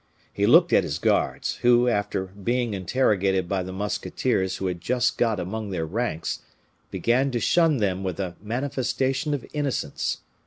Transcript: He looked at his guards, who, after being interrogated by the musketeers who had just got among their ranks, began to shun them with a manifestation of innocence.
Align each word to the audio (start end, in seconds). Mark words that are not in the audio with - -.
He 0.33 0.47
looked 0.47 0.73
at 0.73 0.83
his 0.83 0.97
guards, 0.97 1.57
who, 1.57 1.87
after 1.87 2.25
being 2.25 2.73
interrogated 2.73 3.47
by 3.47 3.61
the 3.61 3.71
musketeers 3.71 4.57
who 4.57 4.65
had 4.65 4.81
just 4.81 5.15
got 5.15 5.39
among 5.39 5.69
their 5.69 5.85
ranks, 5.85 6.39
began 6.89 7.29
to 7.29 7.39
shun 7.39 7.77
them 7.77 8.03
with 8.03 8.19
a 8.19 8.35
manifestation 8.41 9.35
of 9.35 9.45
innocence. 9.53 10.21